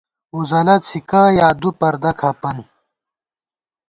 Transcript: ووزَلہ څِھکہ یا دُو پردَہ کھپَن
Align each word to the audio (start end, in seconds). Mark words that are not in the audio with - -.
ووزَلہ 0.33 0.75
څِھکہ 0.87 1.21
یا 1.39 1.47
دُو 1.61 1.69
پردَہ 1.79 2.11
کھپَن 2.19 2.57